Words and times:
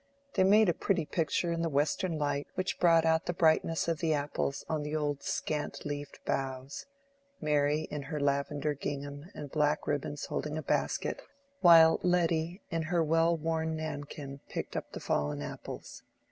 They 0.33 0.43
made 0.43 0.67
a 0.67 0.73
pretty 0.73 1.05
picture 1.05 1.51
in 1.51 1.61
the 1.61 1.69
western 1.69 2.17
light 2.17 2.47
which 2.55 2.79
brought 2.79 3.05
out 3.05 3.27
the 3.27 3.33
brightness 3.37 3.87
of 3.87 3.99
the 3.99 4.15
apples 4.15 4.65
on 4.67 4.81
the 4.81 4.95
old 4.95 5.21
scant 5.21 5.85
leaved 5.85 6.17
boughs—Mary 6.25 7.81
in 7.91 8.01
her 8.01 8.19
lavender 8.19 8.73
gingham 8.73 9.27
and 9.35 9.51
black 9.51 9.85
ribbons 9.85 10.25
holding 10.25 10.57
a 10.57 10.63
basket, 10.63 11.21
while 11.59 11.99
Letty 12.01 12.61
in 12.71 12.81
her 12.81 13.03
well 13.03 13.37
worn 13.37 13.75
nankin 13.77 14.39
picked 14.49 14.75
up 14.75 14.91
the 14.93 14.99
fallen 14.99 15.39
apples. 15.43 16.01